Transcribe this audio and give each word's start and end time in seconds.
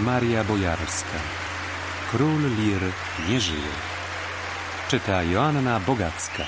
Maria 0.00 0.44
Bojarska. 0.44 1.18
Król 2.10 2.40
Lir 2.40 2.80
nie 3.28 3.40
żyje. 3.40 3.72
Czyta 4.88 5.22
Joanna 5.22 5.80
Bogacka. 5.80 6.44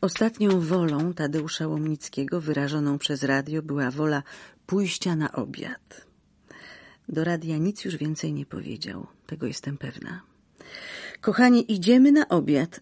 Ostatnią 0.00 0.60
wolą 0.60 1.14
Tadeusza 1.14 1.66
Łomnickiego 1.66 2.40
wyrażoną 2.40 2.98
przez 2.98 3.22
radio 3.22 3.62
była 3.62 3.90
wola 3.90 4.22
pójścia 4.66 5.16
na 5.16 5.32
obiad. 5.32 6.06
Do 7.08 7.24
radia 7.24 7.58
nic 7.58 7.84
już 7.84 7.96
więcej 7.96 8.32
nie 8.32 8.46
powiedział, 8.46 9.06
tego 9.26 9.46
jestem 9.46 9.78
pewna. 9.78 10.20
Kochani, 11.20 11.72
idziemy 11.72 12.12
na 12.12 12.28
obiad. 12.28 12.80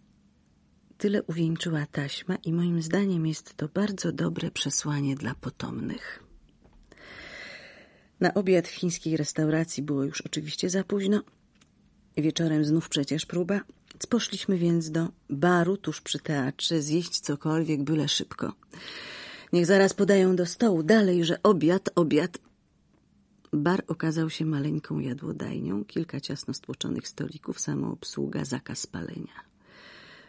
Tyle 0.99 1.23
uwieńczyła 1.23 1.87
taśma 1.87 2.37
i 2.37 2.53
moim 2.53 2.83
zdaniem 2.83 3.27
jest 3.27 3.55
to 3.55 3.69
bardzo 3.69 4.13
dobre 4.13 4.51
przesłanie 4.51 5.17
dla 5.17 5.35
potomnych. 5.35 6.23
Na 8.21 8.35
obiad 8.35 8.69
w 8.69 8.75
chińskiej 8.75 9.17
restauracji 9.17 9.83
było 9.83 10.05
już 10.05 10.21
oczywiście 10.21 10.71
za 10.71 10.85
późno. 10.85 11.23
Wieczorem 12.17 12.65
znów 12.65 12.89
przecież 12.89 13.27
próba. 13.27 13.61
Poszliśmy 14.09 14.59
więc 14.59 14.91
do 14.91 15.09
baru 15.31 15.77
tuż 15.77 16.01
przy 16.01 16.19
teatrze 16.19 16.83
zjeść 16.83 17.21
cokolwiek, 17.21 17.83
byle 17.83 18.09
szybko. 18.09 18.53
Niech 19.53 19.67
zaraz 19.67 19.95
podają 19.95 20.37
do 20.37 20.47
stołu. 20.47 20.83
Dalej, 20.83 21.25
że 21.25 21.43
obiad, 21.43 21.91
obiad. 21.95 22.39
Bar 23.53 23.85
okazał 23.87 24.31
się 24.31 24.45
maleńką 24.45 24.99
jadłodajnią, 24.99 25.85
kilka 25.85 26.21
ciasno 26.21 26.55
stłoczonych 26.55 27.09
stolików, 27.09 27.61
samoobsługa, 27.61 28.45
zakaz 28.45 28.87
palenia. 28.87 29.49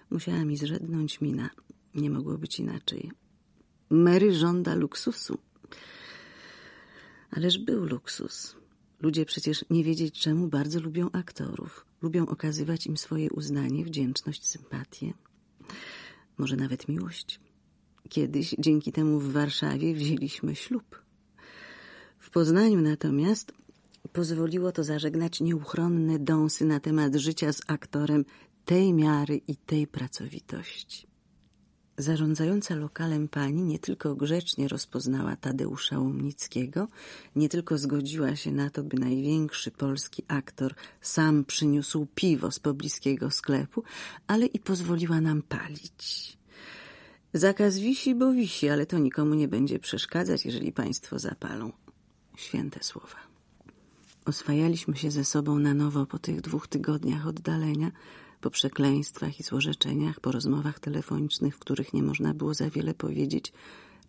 Musiała 0.10 0.46
mi 0.46 0.58
zrzednąć 0.58 1.22
mina. 1.22 1.50
Nie 1.96 2.10
mogło 2.10 2.38
być 2.38 2.60
inaczej. 2.60 3.12
Mary 3.90 4.34
żąda 4.34 4.76
luksusu. 4.76 5.38
Ależ 7.32 7.58
był 7.58 7.86
luksus. 7.86 8.56
Ludzie 9.02 9.26
przecież 9.26 9.66
nie 9.70 9.84
wiedzieć 9.84 10.20
czemu 10.20 10.48
bardzo 10.48 10.80
lubią 10.80 11.12
aktorów. 11.12 11.86
Lubią 12.02 12.28
okazywać 12.28 12.88
im 12.88 12.98
swoje 12.98 13.30
uznanie, 13.30 13.86
wdzięczność, 13.86 14.48
sympatię. 14.48 15.14
Może 16.38 16.56
nawet 16.56 16.88
miłość. 16.88 17.40
Kiedyś 18.10 18.56
dzięki 18.60 18.92
temu 18.92 19.20
w 19.20 19.32
Warszawie 19.32 19.94
wzięliśmy 19.94 20.56
ślub. 20.56 21.02
W 22.20 22.30
Poznaniu 22.30 22.82
natomiast 22.82 23.54
pozwoliło 24.14 24.72
to 24.72 24.84
zażegnać 24.84 25.42
nieuchronne 25.42 26.20
dąsy 26.20 26.66
na 26.66 26.80
temat 26.80 27.16
życia 27.16 27.54
z 27.54 27.62
aktorem 27.68 28.26
tej 28.70 28.94
miary 28.94 29.42
i 29.48 29.56
tej 29.56 29.88
pracowitości. 29.88 31.08
Zarządzająca 31.98 32.76
lokalem 32.76 33.28
pani 33.28 33.64
nie 33.64 33.80
tylko 33.80 34.16
grzecznie 34.16 34.68
rozpoznała 34.68 35.36
Tadeusza 35.36 36.00
Łomnickiego, 36.00 36.88
nie 37.36 37.50
tylko 37.50 37.78
zgodziła 37.78 38.36
się 38.36 38.52
na 38.52 38.70
to, 38.70 38.84
by 38.84 38.98
największy 38.98 39.72
polski 39.72 40.24
aktor 40.28 40.76
sam 41.02 41.46
przyniósł 41.46 42.08
piwo 42.16 42.52
z 42.52 42.60
pobliskiego 42.60 43.32
sklepu, 43.32 43.84
ale 44.28 44.46
i 44.46 44.60
pozwoliła 44.60 45.22
nam 45.22 45.42
palić. 45.42 46.38
Zakaz 47.34 47.78
wisi, 47.78 48.16
bo 48.16 48.32
wisi, 48.32 48.70
ale 48.70 48.86
to 48.86 48.98
nikomu 48.98 49.34
nie 49.34 49.48
będzie 49.48 49.80
przeszkadzać, 49.80 50.46
jeżeli 50.46 50.72
państwo 50.72 51.20
zapalą. 51.20 51.72
Święte 52.38 52.84
słowa. 52.84 53.18
Oswajaliśmy 54.26 54.96
się 54.96 55.12
ze 55.12 55.26
sobą 55.26 55.60
na 55.60 55.74
nowo 55.74 56.06
po 56.06 56.20
tych 56.20 56.42
dwóch 56.42 56.68
tygodniach 56.68 57.28
oddalenia, 57.28 57.92
po 58.42 58.50
przekleństwach 58.50 59.40
i 59.40 59.44
złorzeczeniach, 59.44 60.20
po 60.20 60.32
rozmowach 60.32 60.80
telefonicznych, 60.80 61.56
w 61.56 61.60
których 61.60 61.94
nie 61.94 62.04
można 62.04 62.34
było 62.34 62.54
za 62.54 62.70
wiele 62.70 62.94
powiedzieć, 62.94 63.54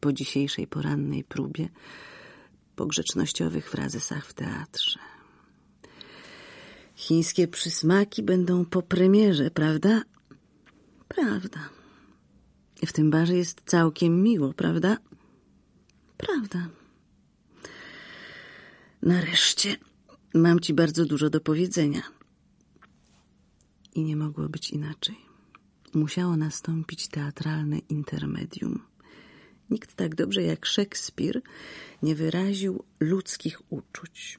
po 0.01 0.13
dzisiejszej 0.13 0.67
porannej 0.67 1.25
próbie, 1.25 1.69
po 2.77 2.87
grzecznościowych 2.87 3.71
frazesach 3.71 4.27
w 4.27 4.33
teatrze. 4.33 4.99
Chińskie 6.97 7.49
przysmaki 7.49 8.23
będą 8.23 8.65
po 8.65 8.83
premierze, 8.83 9.51
prawda? 9.51 10.03
Prawda. 11.09 11.69
W 12.87 12.93
tym 12.93 13.11
barze 13.11 13.37
jest 13.37 13.63
całkiem 13.67 14.23
miło, 14.23 14.53
prawda? 14.53 14.97
Prawda. 16.17 16.69
Nareszcie 19.03 19.77
mam 20.35 20.61
ci 20.61 20.75
bardzo 20.75 21.05
dużo 21.05 21.31
do 21.31 21.41
powiedzenia. 21.41 22.20
I 24.01 24.05
nie 24.05 24.17
mogło 24.17 24.49
być 24.49 24.71
inaczej. 24.71 25.17
Musiało 25.95 26.37
nastąpić 26.37 27.09
teatralne 27.09 27.79
intermedium. 27.79 28.83
Nikt 29.71 29.95
tak 29.95 30.15
dobrze 30.15 30.43
jak 30.43 30.67
Szekspir 30.67 31.43
nie 32.03 32.15
wyraził 32.15 32.85
ludzkich 33.01 33.73
uczuć. 33.73 34.39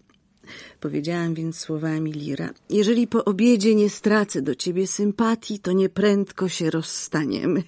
Powiedziałam 0.79 1.33
więc 1.33 1.57
słowami 1.57 2.11
Lira: 2.11 2.53
Jeżeli 2.69 3.07
po 3.07 3.25
obiedzie 3.25 3.75
nie 3.75 3.89
stracę 3.89 4.41
do 4.41 4.55
ciebie 4.55 4.87
sympatii, 4.87 5.59
to 5.59 5.71
nieprędko 5.71 6.49
się 6.49 6.69
rozstaniemy. 6.69 7.63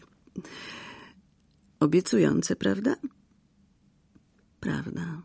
Obiecujące, 1.80 2.56
prawda? 2.56 2.96
Prawda. 4.60 5.22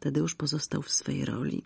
Tadeusz 0.00 0.34
pozostał 0.34 0.82
w 0.82 0.90
swej 0.90 1.24
roli. 1.24 1.62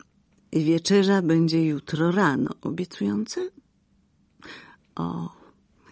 Wieczerza 0.53 1.23
będzie 1.23 1.67
jutro 1.67 2.11
rano. 2.11 2.51
Obiecujące? 2.61 3.60
O, 5.01 5.29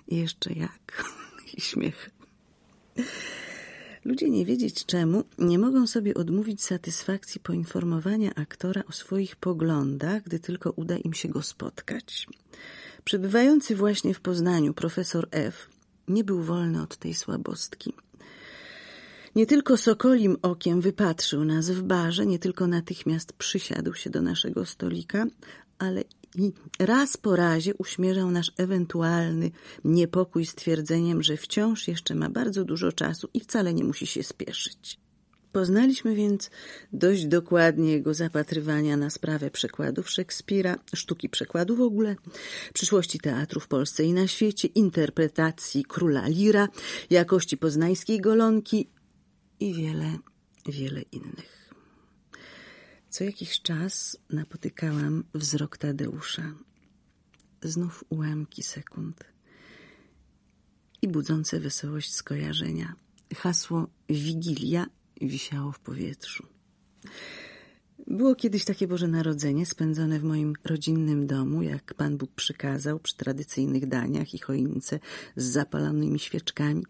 jeszcze 0.08 0.52
jak. 0.52 1.04
I 1.56 1.60
śmiech. 1.60 2.10
Ludzie 4.04 4.30
nie 4.30 4.44
wiedzieć 4.44 4.86
czemu 4.86 5.24
nie 5.38 5.58
mogą 5.58 5.86
sobie 5.86 6.14
odmówić 6.14 6.62
satysfakcji 6.64 7.40
poinformowania 7.40 8.34
aktora 8.34 8.82
o 8.88 8.92
swoich 8.92 9.36
poglądach, 9.36 10.22
gdy 10.22 10.38
tylko 10.40 10.70
uda 10.70 10.96
im 10.96 11.14
się 11.14 11.28
go 11.28 11.42
spotkać. 11.42 12.26
Przebywający 13.04 13.76
właśnie 13.76 14.14
w 14.14 14.20
Poznaniu 14.20 14.74
profesor 14.74 15.28
F. 15.30 15.68
nie 16.08 16.24
był 16.24 16.42
wolny 16.42 16.82
od 16.82 16.96
tej 16.96 17.14
słabostki. 17.14 17.92
Nie 19.36 19.46
tylko 19.46 19.76
sokolim 19.76 20.36
okiem 20.42 20.80
wypatrzył 20.80 21.44
nas 21.44 21.70
w 21.70 21.82
barze, 21.82 22.26
nie 22.26 22.38
tylko 22.38 22.66
natychmiast 22.66 23.32
przysiadł 23.32 23.94
się 23.94 24.10
do 24.10 24.22
naszego 24.22 24.66
stolika, 24.66 25.26
ale 25.78 26.04
raz 26.78 27.16
po 27.16 27.36
razie 27.36 27.74
uśmierzał 27.74 28.30
nasz 28.30 28.52
ewentualny 28.56 29.50
niepokój 29.84 30.46
stwierdzeniem, 30.46 31.22
że 31.22 31.36
wciąż 31.36 31.88
jeszcze 31.88 32.14
ma 32.14 32.30
bardzo 32.30 32.64
dużo 32.64 32.92
czasu 32.92 33.28
i 33.34 33.40
wcale 33.40 33.74
nie 33.74 33.84
musi 33.84 34.06
się 34.06 34.22
spieszyć. 34.22 34.98
Poznaliśmy 35.52 36.14
więc 36.14 36.50
dość 36.92 37.26
dokładnie 37.26 37.92
jego 37.92 38.14
zapatrywania 38.14 38.96
na 38.96 39.10
sprawę 39.10 39.50
przekładów 39.50 40.10
Szekspira, 40.10 40.78
sztuki 40.94 41.28
przekładu 41.28 41.76
w 41.76 41.80
ogóle, 41.80 42.16
przyszłości 42.74 43.18
teatru 43.18 43.60
w 43.60 43.68
Polsce 43.68 44.04
i 44.04 44.12
na 44.12 44.26
świecie, 44.26 44.68
interpretacji 44.68 45.84
króla 45.84 46.28
Lira, 46.28 46.68
jakości 47.10 47.56
poznańskiej 47.56 48.20
golonki 48.20 48.90
i 49.60 49.74
wiele, 49.74 50.18
wiele 50.66 51.02
innych. 51.02 51.57
Co 53.10 53.24
jakiś 53.24 53.62
czas 53.62 54.16
napotykałam 54.30 55.24
wzrok 55.34 55.78
Tadeusza. 55.78 56.54
Znów 57.62 58.04
ułamki 58.08 58.62
sekund 58.62 59.24
i 61.02 61.08
budzące 61.08 61.60
wesołość 61.60 62.14
skojarzenia. 62.14 62.94
Hasło 63.36 63.86
Wigilia 64.08 64.86
wisiało 65.20 65.72
w 65.72 65.80
powietrzu. 65.80 66.46
Było 68.06 68.34
kiedyś 68.34 68.64
takie 68.64 68.88
Boże 68.88 69.08
Narodzenie 69.08 69.66
spędzone 69.66 70.18
w 70.18 70.24
moim 70.24 70.54
rodzinnym 70.64 71.26
domu, 71.26 71.62
jak 71.62 71.94
Pan 71.94 72.16
Bóg 72.16 72.30
przykazał, 72.32 72.98
przy 72.98 73.16
tradycyjnych 73.16 73.86
daniach 73.86 74.34
i 74.34 74.38
choince 74.38 75.00
z 75.36 75.44
zapalonymi 75.44 76.18
świeczkami. 76.18 76.84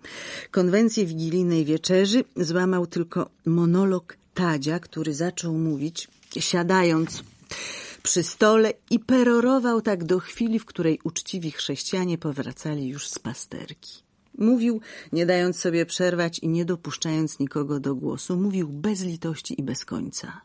Konwencję 0.50 1.06
wigilijnej 1.06 1.64
wieczerzy 1.64 2.24
złamał 2.36 2.86
tylko 2.86 3.30
monolog 3.46 4.16
Tadzia, 4.34 4.80
który 4.80 5.14
zaczął 5.14 5.58
mówić, 5.58 6.08
siadając 6.38 7.22
przy 8.02 8.22
stole 8.22 8.72
i 8.90 8.98
perorował 8.98 9.82
tak 9.82 10.04
do 10.04 10.18
chwili, 10.20 10.58
w 10.58 10.64
której 10.64 10.98
uczciwi 11.04 11.50
chrześcijanie 11.50 12.18
powracali 12.18 12.88
już 12.88 13.08
z 13.08 13.18
pasterki. 13.18 14.02
Mówił, 14.38 14.80
nie 15.12 15.26
dając 15.26 15.58
sobie 15.58 15.86
przerwać 15.86 16.38
i 16.38 16.48
nie 16.48 16.64
dopuszczając 16.64 17.38
nikogo 17.38 17.80
do 17.80 17.94
głosu, 17.94 18.36
mówił 18.36 18.68
bez 18.68 19.02
litości 19.02 19.60
i 19.60 19.62
bez 19.62 19.84
końca. 19.84 20.40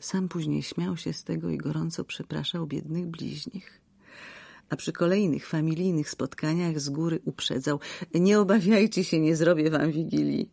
Sam 0.00 0.28
później 0.28 0.62
śmiał 0.62 0.96
się 0.96 1.12
z 1.12 1.24
tego 1.24 1.50
i 1.50 1.58
gorąco 1.58 2.04
przepraszał 2.04 2.66
biednych 2.66 3.06
bliźnich. 3.06 3.80
A 4.68 4.76
przy 4.76 4.92
kolejnych 4.92 5.46
familijnych 5.46 6.10
spotkaniach 6.10 6.80
z 6.80 6.88
góry 6.88 7.20
uprzedzał: 7.24 7.80
Nie 8.14 8.40
obawiajcie 8.40 9.04
się, 9.04 9.20
nie 9.20 9.36
zrobię 9.36 9.70
wam 9.70 9.92
wigilii. 9.92 10.50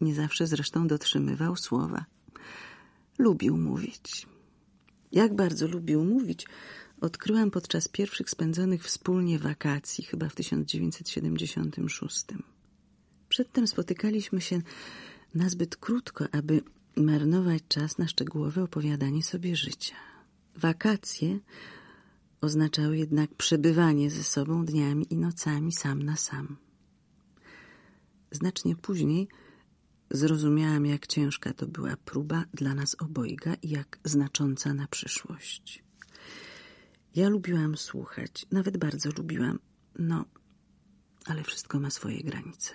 Nie 0.00 0.14
zawsze 0.14 0.46
zresztą 0.46 0.86
dotrzymywał 0.86 1.56
słowa. 1.56 2.04
Lubił 3.18 3.56
mówić. 3.56 4.26
Jak 5.12 5.36
bardzo 5.36 5.68
lubił 5.68 6.04
mówić, 6.04 6.46
odkryłam 7.00 7.50
podczas 7.50 7.88
pierwszych 7.88 8.30
spędzonych 8.30 8.84
wspólnie 8.84 9.38
wakacji, 9.38 10.04
chyba 10.04 10.28
w 10.28 10.34
1976. 10.34 12.24
Przedtem 13.28 13.66
spotykaliśmy 13.66 14.40
się 14.40 14.62
nazbyt 15.34 15.76
krótko, 15.76 16.24
aby 16.32 16.62
marnować 16.96 17.62
czas 17.68 17.98
na 17.98 18.08
szczegółowe 18.08 18.62
opowiadanie 18.62 19.22
sobie 19.22 19.56
życia. 19.56 19.94
Wakacje 20.56 21.38
oznaczały 22.40 22.98
jednak 22.98 23.34
przebywanie 23.34 24.10
ze 24.10 24.24
sobą 24.24 24.64
dniami 24.64 25.06
i 25.10 25.16
nocami 25.16 25.72
sam 25.72 26.02
na 26.02 26.16
sam. 26.16 26.56
Znacznie 28.30 28.76
później 28.76 29.28
zrozumiałam, 30.16 30.86
jak 30.86 31.06
ciężka 31.06 31.52
to 31.52 31.66
była 31.66 31.96
próba 31.96 32.44
dla 32.54 32.74
nas 32.74 32.96
obojga 32.98 33.54
i 33.62 33.68
jak 33.68 33.98
znacząca 34.04 34.74
na 34.74 34.86
przyszłość. 34.86 35.84
Ja 37.14 37.28
lubiłam 37.28 37.76
słuchać, 37.76 38.46
nawet 38.50 38.76
bardzo 38.76 39.10
lubiłam, 39.18 39.58
no, 39.98 40.24
ale 41.26 41.42
wszystko 41.42 41.80
ma 41.80 41.90
swoje 41.90 42.22
granice. 42.22 42.74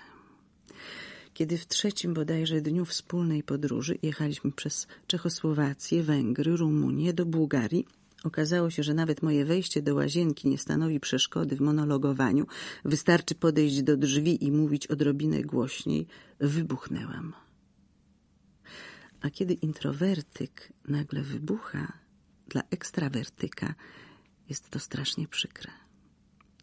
Kiedy 1.34 1.58
w 1.58 1.68
trzecim 1.68 2.14
bodajże 2.14 2.62
dniu 2.62 2.86
wspólnej 2.86 3.44
podróży 3.44 3.98
jechaliśmy 4.02 4.52
przez 4.52 4.88
Czechosłowację, 5.08 6.04
Węgry, 6.04 6.58
Rumunię 6.58 7.14
do 7.14 7.26
Bułgarii, 7.26 7.86
okazało 8.24 8.70
się, 8.70 8.84
że 8.84 8.94
nawet 8.94 9.22
moje 9.22 9.46
wejście 9.46 9.82
do 9.82 9.96
łazienki 9.96 10.50
nie 10.50 10.58
stanowi 10.58 11.00
przeszkody 11.00 11.56
w 11.56 11.62
monologowaniu. 11.62 12.48
Wystarczy 12.86 13.36
podejść 13.36 13.82
do 13.82 13.98
drzwi 13.98 14.46
i 14.46 14.52
mówić 14.52 14.88
odrobinę 14.88 15.42
głośniej. 15.42 16.08
Wybuchnęłam. 16.40 17.34
A 19.22 19.30
kiedy 19.30 19.54
introwertyk 19.54 20.74
nagle 20.88 21.22
wybucha, 21.22 21.94
dla 22.48 22.62
ekstrawertyka 22.72 23.76
jest 24.50 24.70
to 24.70 24.80
strasznie 24.80 25.28
przykre. 25.28 25.72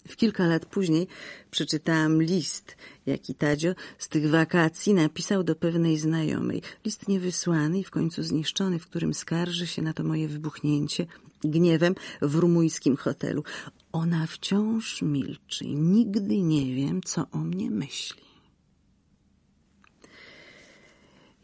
W 0.09 0.17
kilka 0.17 0.47
lat 0.47 0.67
później 0.67 1.07
przeczytałam 1.51 2.23
list, 2.23 2.77
jaki 3.07 3.35
Tadzio 3.35 3.75
z 3.99 4.09
tych 4.09 4.31
wakacji 4.31 4.95
napisał 4.95 5.45
do 5.45 5.55
pewnej 5.55 5.99
znajomej. 5.99 6.63
List 6.85 7.09
niewysłany 7.09 7.79
i 7.79 7.85
w 7.85 7.91
końcu 7.91 8.23
zniszczony, 8.23 8.79
w 8.79 8.87
którym 8.87 9.15
skarży 9.15 9.67
się 9.67 9.83
na 9.83 9.93
to 9.93 10.05
moje 10.05 10.29
wybuchnięcie 10.29 11.07
gniewem 11.41 11.95
w 12.23 12.35
rumuńskim 12.35 12.97
hotelu. 12.97 13.45
Ona 13.93 14.27
wciąż 14.27 15.03
milczy 15.03 15.67
nigdy 15.67 16.43
nie 16.43 16.75
wiem, 16.75 17.01
co 17.03 17.31
o 17.31 17.39
mnie 17.39 17.71
myśli. 17.71 18.23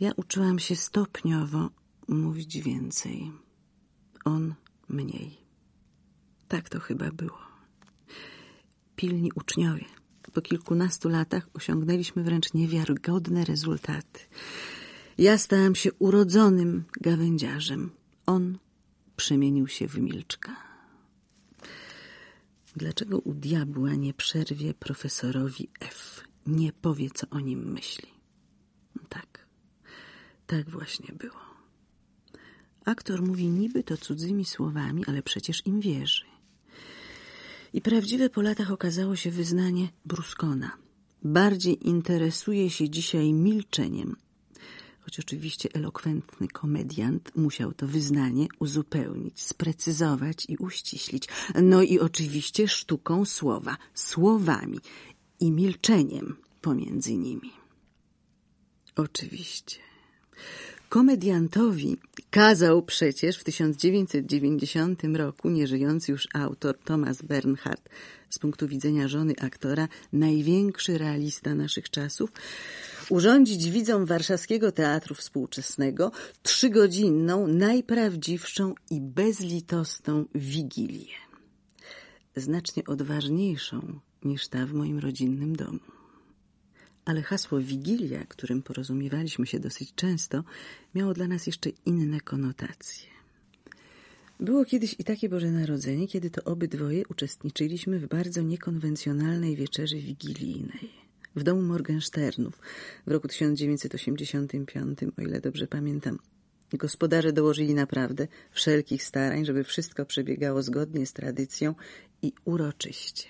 Ja 0.01 0.13
uczyłam 0.17 0.59
się 0.59 0.77
stopniowo 0.77 1.71
mówić 2.09 2.59
więcej, 2.59 3.33
on 4.25 4.55
mniej. 4.89 5.39
Tak 6.49 6.69
to 6.69 6.81
chyba 6.81 7.11
było 7.11 7.39
pilni 8.97 9.31
uczniowie. 9.35 9.85
Po 10.33 10.43
kilkunastu 10.43 11.09
latach 11.09 11.49
osiągnęliśmy 11.55 12.23
wręcz 12.23 12.55
niewiarygodne 12.55 13.45
rezultaty. 13.45 14.21
Ja 15.19 15.39
stałam 15.39 15.75
się 15.75 15.93
urodzonym 15.93 16.85
gawędziarzem. 17.01 17.91
On 18.27 18.59
przemienił 19.23 19.69
się 19.69 19.89
w 19.89 19.99
milczka. 19.99 20.57
Dlaczego 22.77 23.19
u 23.19 23.35
diabła 23.35 23.95
nie 23.95 24.15
przerwie 24.15 24.75
profesorowi 24.75 25.69
F? 25.81 26.25
Nie 26.47 26.73
powie, 26.73 27.11
co 27.11 27.27
o 27.31 27.41
nim 27.41 27.73
myśli. 27.73 28.09
Tak, 29.09 29.47
tak 30.47 30.71
właśnie 30.71 31.15
było. 31.15 31.41
Aktor 32.85 33.23
mówi 33.23 33.49
niby 33.49 33.85
to 33.85 33.97
cudzymi 33.97 34.45
słowami, 34.45 35.05
ale 35.07 35.23
przecież 35.23 35.67
im 35.67 35.81
wierzy. 35.81 36.25
I 37.73 37.81
prawdziwe 37.81 38.31
po 38.31 38.43
latach 38.43 38.71
okazało 38.71 39.17
się 39.17 39.31
wyznanie 39.31 39.89
Bruskona. 40.05 40.71
Bardziej 41.23 41.89
interesuje 41.89 42.71
się 42.71 42.91
dzisiaj 42.91 43.33
milczeniem. 43.33 44.17
Choć 45.05 45.21
oczywiście 45.21 45.69
elokwentny 45.75 46.49
komediant 46.49 47.37
musiał 47.37 47.73
to 47.73 47.87
wyznanie 47.87 48.47
uzupełnić, 48.59 49.43
sprecyzować 49.43 50.47
i 50.49 50.57
uściślić. 50.57 51.29
No 51.63 51.83
i 51.83 51.99
oczywiście 51.99 52.69
sztuką 52.69 53.25
słowa, 53.25 53.77
słowami 53.95 54.79
i 55.41 55.51
milczeniem 55.51 56.37
pomiędzy 56.61 57.17
nimi. 57.17 57.53
Oczywiście. 58.97 59.77
Komediantowi 60.89 61.97
kazał 62.31 62.83
przecież 62.83 63.39
w 63.39 63.45
1990 63.45 65.03
roku 65.15 65.51
nieżyjący 65.51 66.13
już 66.13 66.29
autor 66.35 66.79
Thomas 66.79 67.23
Bernhard, 67.23 67.89
z 68.31 68.39
punktu 68.39 68.69
widzenia 68.69 69.09
żony 69.09 69.35
aktora, 69.41 69.89
największy 70.13 70.99
realista 70.99 71.55
naszych 71.55 71.91
czasów, 71.91 72.33
urządzić 73.13 73.71
widzom 73.71 74.07
Warszawskiego 74.07 74.73
Teatru 74.73 75.15
Współczesnego 75.15 76.13
trzygodzinną, 76.43 77.47
najprawdziwszą 77.47 78.75
i 78.91 79.01
bezlitosną 79.01 80.25
wigilię. 80.35 81.15
Znacznie 82.37 82.85
odważniejszą 82.85 84.01
niż 84.25 84.49
ta 84.49 84.67
w 84.67 84.73
moim 84.73 84.99
rodzinnym 84.99 85.57
domu. 85.57 85.79
Ale 87.05 87.23
hasło 87.23 87.61
Wigilia, 87.61 88.25
którym 88.27 88.63
porozumiewaliśmy 88.63 89.47
się 89.47 89.61
dosyć 89.61 89.95
często, 89.95 90.45
miało 90.95 91.15
dla 91.15 91.29
nas 91.29 91.47
jeszcze 91.47 91.71
inne 91.87 92.21
konotacje. 92.21 93.09
Było 94.41 94.65
kiedyś 94.65 94.97
i 94.99 95.05
takie 95.05 95.29
Boże 95.29 95.51
Narodzenie, 95.51 96.09
kiedy 96.09 96.31
to 96.31 96.45
obydwoje 96.45 97.03
uczestniczyliśmy 97.09 97.99
w 97.99 98.09
bardzo 98.09 98.43
niekonwencjonalnej 98.43 99.57
wieczerzy 99.57 99.97
wigilijnej 99.97 101.03
w 101.37 101.43
domu 101.43 101.63
Morgensternów 101.63 102.61
w 103.07 103.11
roku 103.11 103.29
1985, 103.29 104.99
o 105.19 105.23
ile 105.23 105.41
dobrze 105.41 105.67
pamiętam. 105.67 106.19
Gospodarze 106.73 107.33
dołożyli 107.33 107.75
naprawdę 107.75 108.29
wszelkich 108.51 109.05
starań, 109.05 109.45
żeby 109.45 109.65
wszystko 109.65 110.07
przebiegało 110.07 110.63
zgodnie 110.63 111.07
z 111.07 111.13
tradycją 111.13 111.75
i 112.23 112.33
uroczyście 112.45 113.29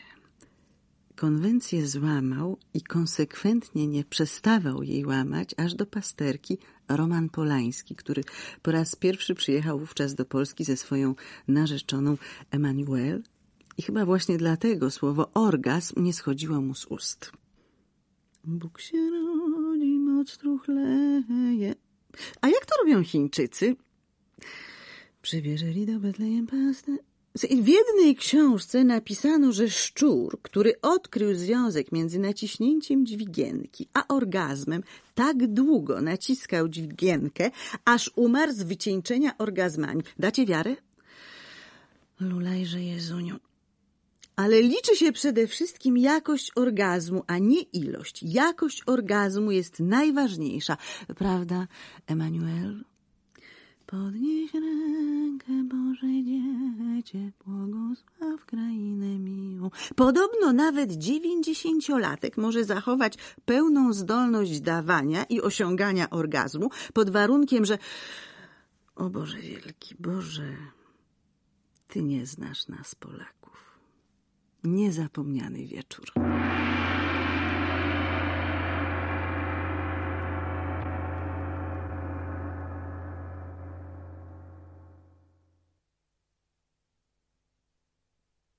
konwencję 1.22 1.87
złamał 1.87 2.58
i 2.75 2.82
konsekwentnie 2.82 3.87
nie 3.87 4.05
przestawał 4.05 4.82
jej 4.82 5.06
łamać 5.06 5.55
aż 5.56 5.75
do 5.75 5.87
pasterki 5.87 6.58
Roman 6.88 7.28
Polański, 7.28 7.94
który 7.94 8.25
po 8.62 8.72
raz 8.72 8.96
pierwszy 8.96 9.34
przyjechał 9.34 9.78
wówczas 9.78 10.14
do 10.14 10.25
Polski 10.25 10.64
ze 10.64 10.76
swoją 10.76 11.14
narzeczoną 11.48 12.16
Emanuel 12.50 13.22
i 13.78 13.82
chyba 13.82 14.05
właśnie 14.05 14.38
dlatego 14.38 14.90
słowo 14.90 15.31
orgazm 15.34 16.02
nie 16.02 16.12
schodziło 16.12 16.60
mu 16.60 16.74
z 16.74 16.86
ust. 16.86 17.32
Bóg 18.44 18.81
się 18.81 19.11
rodzi, 19.11 19.99
moc 19.99 20.31
struchleje. 20.31 21.75
A 22.41 22.49
jak 22.49 22.67
to 22.67 22.75
robią 22.82 23.05
Chińczycy? 23.05 23.77
Przybierzeli 25.22 25.87
do 25.87 26.01
Betlejem 26.01 26.46
pastę 26.46 26.96
w 27.34 27.69
jednej 27.69 28.17
książce 28.17 28.84
napisano, 28.84 29.53
że 29.53 29.70
szczur, 29.70 30.39
który 30.43 30.81
odkrył 30.81 31.34
związek 31.34 31.93
między 31.93 32.19
naciśnięciem 32.19 33.06
dźwigienki 33.06 33.89
a 33.94 34.08
orgazmem, 34.08 34.82
tak 35.15 35.46
długo 35.46 36.01
naciskał 36.01 36.69
dźwigienkę, 36.69 37.51
aż 37.84 38.11
umarł 38.17 38.53
z 38.53 38.63
wycieńczenia 38.63 39.39
orgazmami. 39.39 40.03
Dacie 40.19 40.46
wiarę? 40.46 40.77
Lulajże 42.20 42.82
Jezuniu. 42.82 43.51
Ale 44.36 44.62
liczy 44.62 44.96
się 44.96 45.12
przede 45.12 45.46
wszystkim 45.46 45.98
jakość 45.98 46.53
orgazmu, 46.55 47.24
a 47.27 47.39
nie 47.39 47.60
ilość. 47.60 48.22
Jakość 48.22 48.82
orgazmu 48.86 49.51
jest 49.51 49.81
najważniejsza. 49.81 50.77
Prawda, 51.17 51.67
Emanuel? 52.06 52.84
Podnieś 53.86 54.55
rękę, 54.55 55.53
Boże 55.65 56.06
dziecię, 56.24 57.31
błogosław 57.46 58.46
krainę 58.46 59.19
miłą. 59.19 59.70
Podobno 59.96 60.53
nawet 60.53 60.93
dziewięćdziesięciolatek 60.93 62.36
może 62.36 62.65
zachować 62.65 63.15
pełną 63.44 63.93
zdolność 63.93 64.60
dawania 64.60 65.24
i 65.24 65.41
osiągania 65.41 66.10
orgazmu 66.10 66.70
pod 66.94 67.10
warunkiem, 67.10 67.65
że... 67.65 67.79
O 68.96 69.10
Boże 69.10 69.39
wielki, 69.39 69.94
Boże, 69.98 70.56
Ty 71.89 72.03
nie 72.03 72.27
znasz 72.27 72.69
nas, 72.69 72.94
Polaków. 72.94 73.71
Niezapomniany 74.64 75.66
wieczór. 75.66 76.12